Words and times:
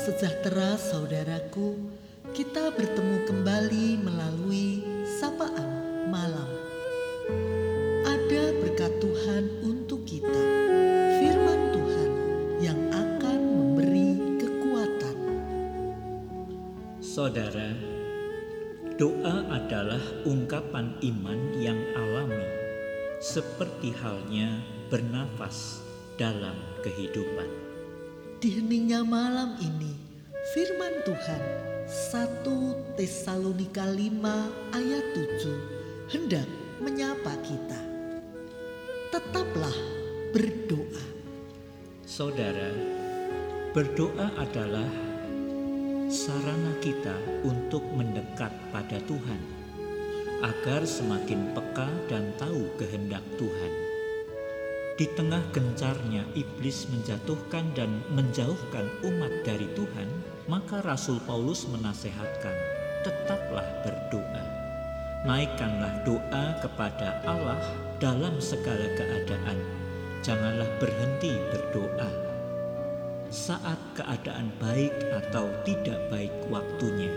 sejahtera 0.00 0.80
saudaraku, 0.80 1.76
kita 2.32 2.72
bertemu 2.72 3.20
kembali 3.28 4.00
melalui 4.00 4.80
sapaan 5.20 5.68
malam. 6.08 6.48
Ada 8.08 8.56
berkat 8.64 8.96
Tuhan 8.96 9.44
untuk 9.60 10.08
kita, 10.08 10.44
firman 11.20 11.60
Tuhan 11.76 12.10
yang 12.64 12.80
akan 12.88 13.40
memberi 13.44 14.40
kekuatan. 14.40 15.16
Saudara, 17.04 17.76
doa 18.96 19.36
adalah 19.52 20.00
ungkapan 20.24 20.96
iman 20.96 21.40
yang 21.60 21.80
alami, 21.92 22.48
seperti 23.20 23.92
halnya 24.00 24.64
bernafas 24.88 25.84
dalam 26.16 26.56
kehidupan. 26.80 27.69
Di 28.40 28.56
heningnya 28.56 29.04
malam 29.04 29.52
ini, 29.60 29.92
firman 30.56 31.04
Tuhan 31.04 31.42
1 31.84 32.96
Tesalonika 32.96 33.84
5 33.84 34.00
ayat 34.72 35.04
7 35.12 36.08
hendak 36.08 36.48
menyapa 36.80 37.36
kita. 37.44 37.76
Tetaplah 39.12 39.76
berdoa. 40.32 41.04
Saudara, 42.08 42.72
berdoa 43.76 44.32
adalah 44.40 44.88
sarana 46.08 46.72
kita 46.80 47.44
untuk 47.44 47.84
mendekat 47.92 48.56
pada 48.72 49.04
Tuhan, 49.04 49.40
agar 50.40 50.88
semakin 50.88 51.52
peka 51.52 51.92
dan 52.08 52.32
tahu 52.40 52.72
kehendak 52.80 53.20
Tuhan. 53.36 53.89
Di 55.00 55.08
tengah 55.16 55.40
gencarnya 55.56 56.28
iblis 56.36 56.84
menjatuhkan 56.92 57.72
dan 57.72 58.04
menjauhkan 58.12 58.84
umat 59.00 59.32
dari 59.48 59.64
Tuhan, 59.72 60.04
maka 60.44 60.84
Rasul 60.84 61.16
Paulus 61.24 61.64
menasehatkan, 61.72 62.52
tetaplah 63.00 63.64
berdoa. 63.80 64.44
Naikkanlah 65.24 66.04
doa 66.04 66.44
kepada 66.60 67.24
Allah 67.24 67.64
dalam 67.96 68.36
segala 68.44 68.92
keadaan. 68.92 69.56
Janganlah 70.20 70.68
berhenti 70.76 71.32
berdoa. 71.48 72.10
Saat 73.32 73.80
keadaan 73.96 74.52
baik 74.60 74.92
atau 75.16 75.48
tidak 75.64 75.96
baik 76.12 76.34
waktunya, 76.52 77.08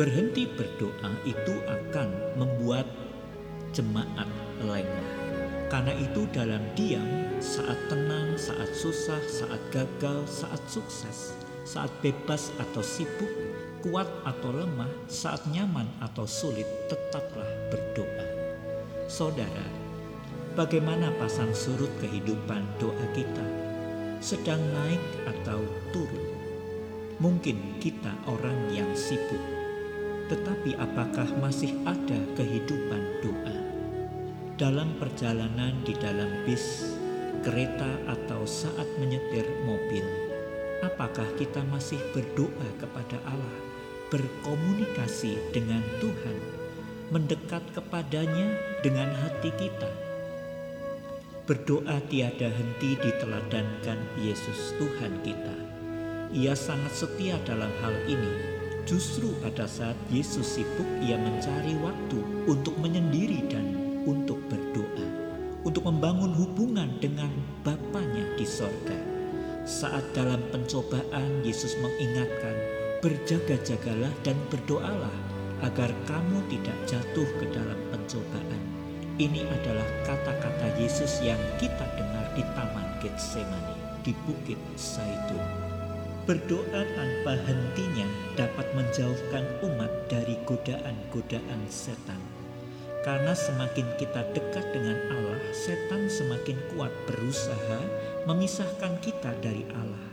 berhenti 0.00 0.48
berdoa 0.56 1.12
itu 1.28 1.52
akan 1.68 2.08
membuat 2.40 2.88
jemaat 3.76 4.32
lengah. 4.64 5.23
Karena 5.74 5.90
itu 5.98 6.22
dalam 6.30 6.62
diam, 6.78 7.34
saat 7.42 7.74
tenang, 7.90 8.38
saat 8.38 8.70
susah, 8.78 9.18
saat 9.26 9.58
gagal, 9.74 10.22
saat 10.30 10.62
sukses, 10.70 11.34
saat 11.66 11.90
bebas 11.98 12.54
atau 12.62 12.78
sibuk, 12.78 13.26
kuat 13.82 14.06
atau 14.22 14.54
lemah, 14.54 14.86
saat 15.10 15.42
nyaman 15.50 15.90
atau 15.98 16.30
sulit, 16.30 16.62
tetaplah 16.86 17.50
berdoa. 17.74 18.26
Saudara, 19.10 19.66
bagaimana 20.54 21.10
pasang 21.18 21.50
surut 21.50 21.90
kehidupan 21.98 22.62
doa 22.78 23.06
kita? 23.10 23.46
Sedang 24.22 24.62
naik 24.62 25.02
atau 25.26 25.58
turun? 25.90 26.38
Mungkin 27.18 27.82
kita 27.82 28.14
orang 28.30 28.70
yang 28.70 28.94
sibuk, 28.94 29.42
tetapi 30.30 30.78
apakah 30.78 31.26
masih 31.42 31.74
ada 31.82 32.22
kehidupan 32.38 33.02
doa? 33.26 33.73
Dalam 34.54 34.94
perjalanan 35.02 35.74
di 35.82 35.98
dalam 35.98 36.30
bis, 36.46 36.94
kereta, 37.42 37.90
atau 38.06 38.46
saat 38.46 38.86
menyetir 39.02 39.42
mobil, 39.66 40.06
apakah 40.86 41.26
kita 41.34 41.58
masih 41.74 41.98
berdoa 42.14 42.68
kepada 42.78 43.18
Allah, 43.26 43.58
berkomunikasi 44.14 45.34
dengan 45.50 45.82
Tuhan, 45.98 46.38
mendekat 47.10 47.66
kepadanya 47.74 48.54
dengan 48.86 49.10
hati 49.26 49.50
kita? 49.58 49.90
Berdoa 51.50 51.98
tiada 52.06 52.46
henti 52.46 52.94
diteladankan 52.94 53.98
Yesus 54.22 54.78
Tuhan 54.78 55.18
kita. 55.26 55.56
Ia 56.30 56.54
sangat 56.54 56.94
setia 56.94 57.42
dalam 57.42 57.74
hal 57.82 57.94
ini. 58.06 58.54
Justru 58.86 59.34
pada 59.42 59.66
saat 59.66 59.98
Yesus 60.14 60.46
sibuk, 60.46 60.88
ia 61.02 61.18
mencari 61.18 61.74
waktu 61.82 62.20
untuk 62.48 62.76
menyendiri 62.80 63.44
dan 63.48 63.73
untuk 64.04 64.36
berdoa, 64.52 65.08
untuk 65.64 65.88
membangun 65.88 66.32
hubungan 66.36 66.88
dengan 67.00 67.32
Bapaknya 67.64 68.28
di 68.36 68.44
sorga. 68.44 68.96
Saat 69.64 70.12
dalam 70.12 70.44
pencobaan 70.52 71.40
Yesus 71.40 71.80
mengingatkan, 71.80 72.52
berjaga-jagalah 73.00 74.12
dan 74.20 74.36
berdoalah 74.52 75.16
agar 75.64 75.88
kamu 76.04 76.44
tidak 76.52 76.76
jatuh 76.84 77.28
ke 77.40 77.48
dalam 77.48 77.80
pencobaan. 77.88 78.62
Ini 79.16 79.46
adalah 79.48 79.88
kata-kata 80.04 80.76
Yesus 80.76 81.24
yang 81.24 81.40
kita 81.56 81.86
dengar 81.96 82.28
di 82.36 82.44
Taman 82.52 82.88
Getsemani 83.00 83.76
di 84.04 84.12
Bukit 84.28 84.60
Saitun. 84.76 85.40
Berdoa 86.28 86.82
tanpa 86.92 87.36
hentinya 87.48 88.08
dapat 88.36 88.68
menjauhkan 88.76 89.44
umat 89.64 89.92
dari 90.12 90.36
godaan-godaan 90.44 91.62
setan 91.68 92.33
karena 93.04 93.36
semakin 93.36 93.84
kita 94.00 94.24
dekat 94.32 94.64
dengan 94.72 94.96
Allah, 95.12 95.40
setan 95.52 96.08
semakin 96.08 96.56
kuat 96.72 96.88
berusaha 97.04 97.80
memisahkan 98.24 98.96
kita 99.04 99.36
dari 99.44 99.68
Allah. 99.76 100.08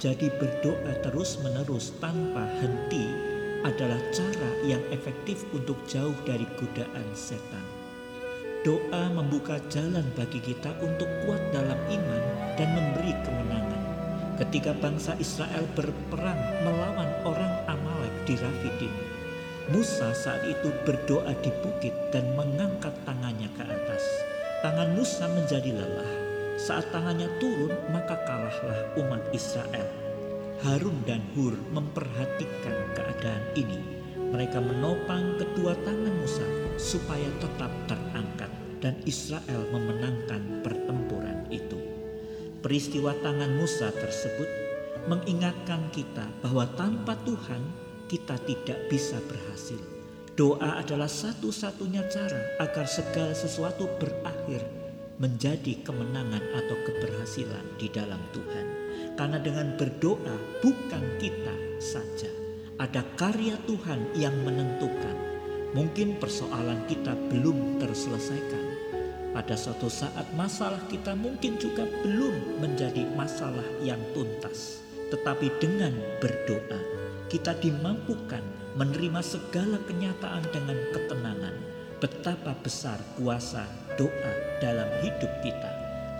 Jadi 0.00 0.32
berdoa 0.40 0.96
terus-menerus 1.04 1.92
tanpa 2.00 2.48
henti 2.64 3.12
adalah 3.60 4.00
cara 4.08 4.50
yang 4.64 4.80
efektif 4.88 5.44
untuk 5.52 5.76
jauh 5.84 6.16
dari 6.24 6.48
godaan 6.56 7.04
setan. 7.12 7.60
Doa 8.64 9.12
membuka 9.12 9.60
jalan 9.68 10.08
bagi 10.16 10.40
kita 10.40 10.72
untuk 10.80 11.08
kuat 11.28 11.40
dalam 11.52 11.76
iman 11.76 12.24
dan 12.56 12.68
memberi 12.72 13.12
kemenangan. 13.20 13.84
Ketika 14.40 14.72
bangsa 14.80 15.12
Israel 15.20 15.68
berperang 15.76 16.40
melawan 16.64 17.12
orang 17.28 17.52
Amalek 17.68 18.16
di 18.24 18.40
Rafidim, 18.40 19.19
Musa 19.70 20.10
saat 20.10 20.42
itu 20.50 20.74
berdoa 20.82 21.30
di 21.46 21.50
bukit 21.62 21.94
dan 22.10 22.26
mengangkat 22.34 22.90
tangannya 23.06 23.46
ke 23.54 23.62
atas. 23.62 24.02
Tangan 24.66 24.98
Musa 24.98 25.30
menjadi 25.30 25.70
lelah. 25.70 26.12
Saat 26.58 26.90
tangannya 26.90 27.30
turun, 27.38 27.70
maka 27.94 28.18
kalahlah 28.26 28.90
umat 28.98 29.22
Israel. 29.30 29.86
Harun 30.66 30.98
dan 31.06 31.22
Hur 31.38 31.54
memperhatikan 31.70 32.98
keadaan 32.98 33.44
ini. 33.54 33.78
Mereka 34.34 34.58
menopang 34.58 35.38
kedua 35.38 35.78
tangan 35.86 36.18
Musa 36.18 36.46
supaya 36.74 37.30
tetap 37.38 37.70
terangkat 37.86 38.50
dan 38.82 38.98
Israel 39.06 39.70
memenangkan 39.70 40.66
pertempuran 40.66 41.46
itu. 41.46 41.78
Peristiwa 42.58 43.14
tangan 43.22 43.54
Musa 43.54 43.94
tersebut 43.94 44.50
mengingatkan 45.06 45.94
kita 45.94 46.26
bahwa 46.42 46.66
tanpa 46.74 47.14
Tuhan 47.22 47.89
kita 48.10 48.34
tidak 48.42 48.90
bisa 48.90 49.22
berhasil. 49.30 49.78
Doa 50.34 50.82
adalah 50.82 51.06
satu-satunya 51.06 52.10
cara 52.10 52.42
agar 52.58 52.90
segala 52.90 53.30
sesuatu 53.30 53.86
berakhir 54.02 54.66
menjadi 55.22 55.78
kemenangan 55.86 56.42
atau 56.58 56.76
keberhasilan 56.90 57.62
di 57.78 57.86
dalam 57.86 58.18
Tuhan. 58.34 58.66
Karena 59.14 59.38
dengan 59.38 59.78
berdoa 59.78 60.34
bukan 60.58 61.04
kita 61.22 61.54
saja. 61.78 62.32
Ada 62.82 63.06
karya 63.14 63.54
Tuhan 63.70 64.16
yang 64.18 64.34
menentukan. 64.42 65.14
Mungkin 65.76 66.18
persoalan 66.18 66.82
kita 66.90 67.14
belum 67.30 67.78
terselesaikan. 67.78 68.64
Pada 69.30 69.54
suatu 69.54 69.86
saat 69.86 70.26
masalah 70.34 70.82
kita 70.90 71.14
mungkin 71.14 71.54
juga 71.62 71.86
belum 72.02 72.58
menjadi 72.58 73.06
masalah 73.14 73.66
yang 73.86 74.00
tuntas. 74.10 74.82
Tetapi 75.12 75.46
dengan 75.62 75.94
berdoa 76.18 76.99
kita 77.30 77.54
dimampukan 77.62 78.42
menerima 78.74 79.22
segala 79.22 79.78
kenyataan 79.86 80.42
dengan 80.50 80.74
ketenangan. 80.90 81.56
Betapa 82.02 82.58
besar 82.58 82.98
kuasa 83.14 83.70
doa 83.94 84.32
dalam 84.58 84.90
hidup 85.06 85.30
kita. 85.46 85.70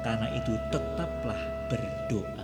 Karena 0.06 0.30
itu 0.38 0.54
tetaplah 0.70 1.40
berdoa. 1.66 2.39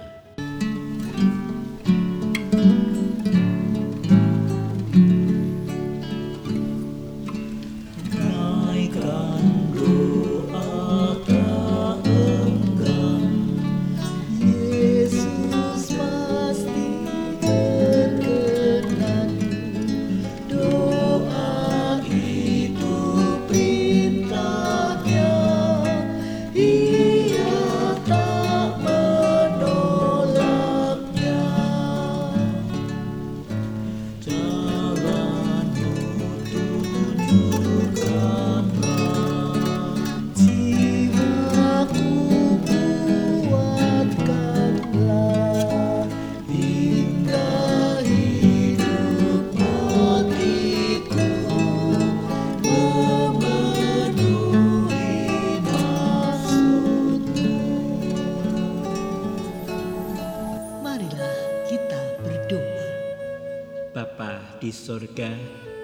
Sorga, 64.71 65.31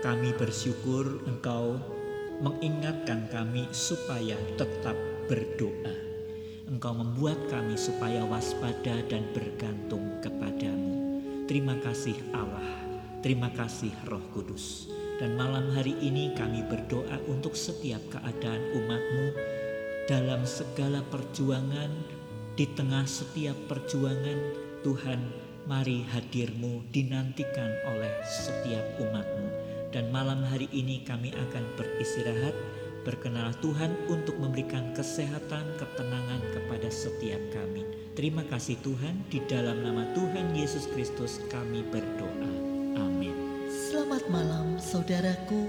kami 0.02 0.34
bersyukur 0.34 1.22
Engkau 1.28 1.78
mengingatkan 2.42 3.30
kami 3.30 3.70
supaya 3.70 4.34
tetap 4.58 4.98
berdoa. 5.30 5.94
Engkau 6.66 6.94
membuat 6.96 7.38
kami 7.52 7.78
supaya 7.78 8.24
waspada 8.26 8.98
dan 9.06 9.28
bergantung 9.30 10.18
kepadamu. 10.24 11.20
Terima 11.46 11.78
kasih 11.82 12.16
Allah, 12.32 12.70
terima 13.20 13.52
kasih 13.54 13.94
Roh 14.08 14.24
Kudus. 14.34 14.88
Dan 15.20 15.38
malam 15.38 15.70
hari 15.70 15.94
ini 16.02 16.34
kami 16.34 16.66
berdoa 16.66 17.20
untuk 17.30 17.54
setiap 17.54 18.02
keadaan 18.10 18.62
umatmu 18.74 19.26
dalam 20.10 20.42
segala 20.42 20.98
perjuangan, 21.12 21.92
di 22.58 22.66
tengah 22.74 23.06
setiap 23.06 23.54
perjuangan 23.70 24.38
Tuhan 24.82 25.20
mari 25.66 26.02
hadirmu 26.10 26.82
dinantikan 26.90 27.70
oleh 27.94 28.12
setiap 28.26 28.82
umatmu. 28.98 29.48
Dan 29.92 30.08
malam 30.08 30.40
hari 30.40 30.72
ini 30.72 31.04
kami 31.04 31.36
akan 31.36 31.64
beristirahat, 31.76 32.56
berkenal 33.04 33.52
Tuhan 33.60 33.92
untuk 34.08 34.34
memberikan 34.40 34.96
kesehatan, 34.96 35.68
ketenangan 35.76 36.40
kepada 36.56 36.88
setiap 36.88 37.40
kami. 37.52 37.84
Terima 38.16 38.40
kasih 38.48 38.80
Tuhan, 38.80 39.20
di 39.28 39.44
dalam 39.48 39.84
nama 39.84 40.08
Tuhan 40.16 40.56
Yesus 40.56 40.88
Kristus 40.96 41.44
kami 41.52 41.84
berdoa. 41.92 42.52
Amin. 43.00 43.36
Selamat 43.68 44.24
malam 44.32 44.80
saudaraku, 44.80 45.68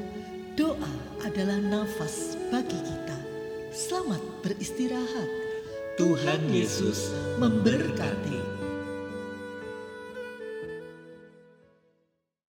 doa 0.56 0.94
adalah 1.28 1.60
nafas 1.60 2.40
bagi 2.48 2.80
kita. 2.80 3.20
Selamat 3.76 4.24
beristirahat. 4.40 5.30
Tuhan 6.00 6.50
Yesus 6.50 7.12
memberkati. 7.38 8.53